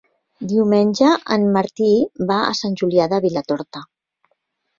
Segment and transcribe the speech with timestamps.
[0.51, 1.89] Diumenge en Martí
[2.33, 3.85] va a Sant Julià de Vilatorta.